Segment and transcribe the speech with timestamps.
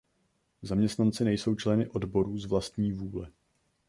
[0.61, 3.31] Zaměstnanci nejsou členy odborů z vlastní vůle.